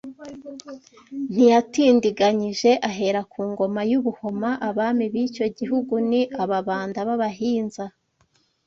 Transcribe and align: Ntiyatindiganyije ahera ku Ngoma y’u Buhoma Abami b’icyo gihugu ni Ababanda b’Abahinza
Ntiyatindiganyije 1.33 2.71
ahera 2.89 3.21
ku 3.31 3.39
Ngoma 3.51 3.81
y’u 3.91 4.01
Buhoma 4.05 4.49
Abami 4.69 5.05
b’icyo 5.13 5.45
gihugu 5.57 5.93
ni 6.09 6.21
Ababanda 6.43 6.99
b’Abahinza 7.07 7.85